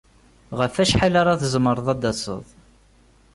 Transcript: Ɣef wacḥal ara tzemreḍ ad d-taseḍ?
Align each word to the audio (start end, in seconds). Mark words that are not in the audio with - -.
Ɣef 0.59 0.73
wacḥal 0.77 1.15
ara 1.21 1.39
tzemreḍ 1.41 1.87
ad 1.93 1.97
d-taseḍ? 2.01 2.45